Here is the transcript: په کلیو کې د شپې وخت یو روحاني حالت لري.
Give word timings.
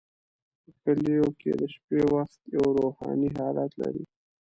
په 0.61 0.69
کلیو 0.81 1.27
کې 1.39 1.51
د 1.59 1.63
شپې 1.73 2.01
وخت 2.13 2.39
یو 2.55 2.65
روحاني 2.79 3.29
حالت 3.37 3.71
لري. 3.81 4.03